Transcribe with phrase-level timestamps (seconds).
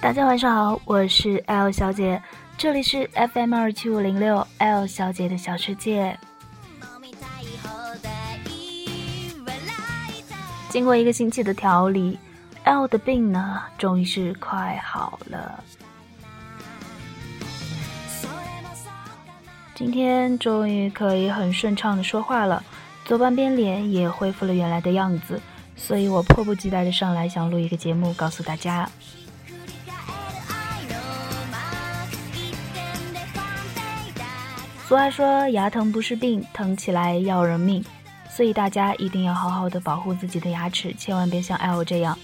[0.00, 2.22] 大家晚上好，我是 L 小姐，
[2.56, 6.16] 这里是 FM 二七五零六 L 小姐的小世界。
[10.68, 12.16] 经过一个星期的调理
[12.62, 15.64] ，L 的病呢，终于是快好了。
[19.74, 22.62] 今天终于可以很顺畅的说话了，
[23.04, 25.40] 左半边脸也恢复了原来的样子，
[25.74, 28.88] 所以我迫不及待的上来想录一个节目，告诉大家。
[34.88, 37.84] 俗话说，牙疼不是病，疼起来要人命，
[38.30, 42.18] 所以大家一定要好好的保护自己的牙齿，千万别像 L 这样。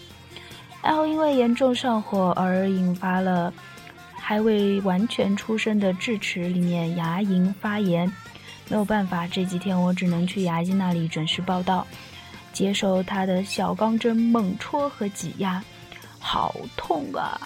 [0.81, 3.53] L 因为严重上火而引发了
[4.15, 8.11] 还未完全出生的智齿里面牙龈发炎，
[8.71, 11.87] 没有办法，这几天我只能去牙医那里准时报道，
[12.55, 15.63] 接受他的小钢针猛戳和挤压，
[16.19, 17.39] 好痛啊！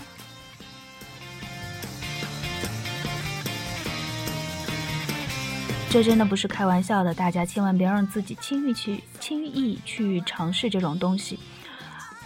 [5.90, 11.40] 这真的不是开玩笑的，大家千万别让自己轻易去轻易去尝试这种东西，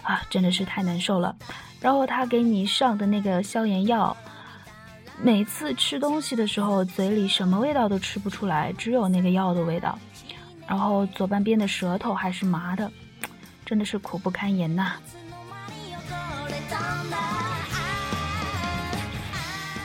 [0.01, 1.33] 啊，真的是太难受了。
[1.79, 4.15] 然后他给你上的那个消炎药，
[5.21, 9.97] 每次吃东西的时候，嘴里什么味道都吃不出来，只有那个药的味道。
[10.67, 12.91] 然后左半边的舌头还是麻的，
[13.65, 14.93] 真的是苦不堪言呐。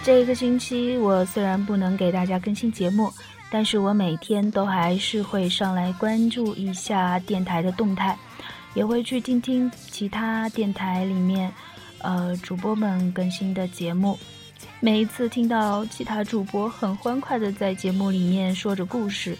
[0.02, 3.12] 这一个星期，我虽然不能给大家更新节目。
[3.50, 8.16] 但是我每天都还是会上来关注一下电台的动态，
[8.74, 11.52] 也会去听听其他电台里面，
[11.98, 14.18] 呃，主播们更新的节目。
[14.80, 19.36] 每一次听到其他主播很欢快的在节目里面说着故事，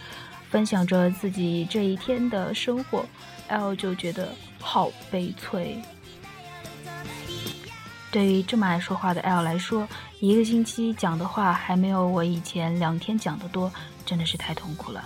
[0.49, 3.05] 分享着自己这一天的生活
[3.49, 5.81] ，L 就觉得好悲催。
[8.11, 9.87] 对于这么爱说话的 L 来说，
[10.21, 13.71] 一个星期讲的话还没有我以前两天讲的多。
[14.09, 15.05] 真的是太痛苦了。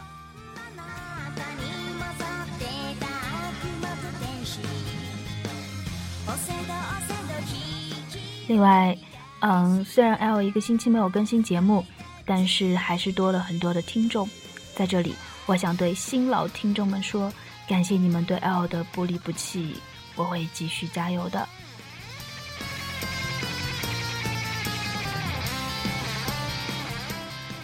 [8.47, 8.97] 另外，
[9.41, 11.85] 嗯，虽然 L 一个星期没有更新节目，
[12.25, 14.31] 但是还是多了很多的听众。
[14.77, 17.33] 在这里，我想对新老听众们说，
[17.67, 19.75] 感谢你们对 L 的不离不弃，
[20.15, 21.49] 我会继续加油的。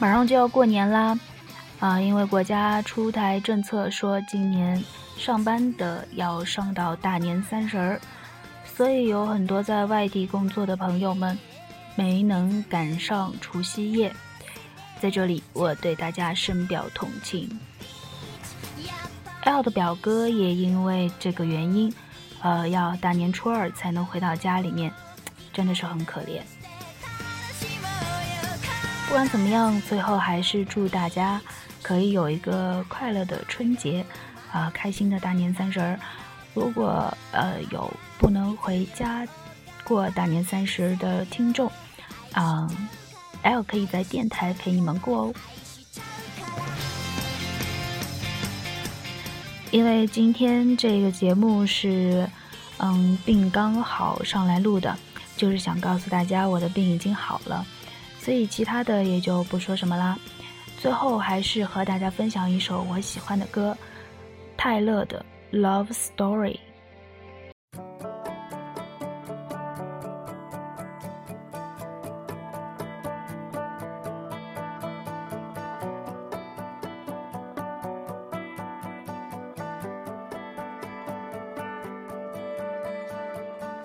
[0.01, 1.19] 马上就要过年啦，
[1.81, 4.83] 啊，因为国家出台政策说今年
[5.17, 8.01] 上班的要上到大年三十儿，
[8.65, 11.37] 所以有很多在外地工作的朋友们
[11.97, 14.15] 没能赶上除夕夜，
[15.01, 17.59] 在这里我对大家深表同情。
[19.43, 21.93] L 的表哥也因为这个原因，
[22.41, 24.93] 呃，要大年初二才能回到家里面，
[25.53, 26.41] 真的是很可怜。
[29.09, 31.41] 不管怎么样，最后还是祝大家
[31.83, 34.05] 可以有一个快乐的春节，
[34.53, 35.99] 啊，开心的大年三十儿。
[36.53, 39.27] 如果呃有不能回家
[39.83, 41.73] 过大年三十的听众，
[42.35, 42.69] 嗯
[43.43, 45.35] ，L 可以在电台陪你们过哦。
[49.71, 52.29] 因为今天这个节目是
[52.77, 54.95] 嗯病刚好上来录的，
[55.35, 57.67] 就是想告诉大家我的病已经好了。
[58.29, 60.15] 所以其他的也就不说什么啦。
[60.77, 63.75] 最后还是和大家分享一首我喜欢的歌
[64.55, 66.61] 泰勒的 love story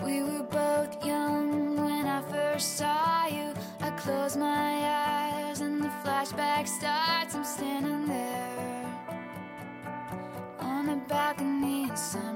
[0.02, 3.13] we were both young when i first saw
[3.98, 7.36] Close my eyes and the flashback starts.
[7.36, 8.86] I'm standing there
[10.60, 12.33] on the balcony in summer.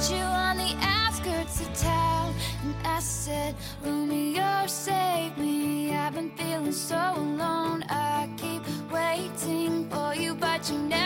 [0.00, 3.54] met you on the outskirts of town, and I said,
[3.84, 5.94] Romeo, save me.
[5.94, 7.84] I've been feeling so alone.
[7.88, 10.99] I keep waiting for you, but you never.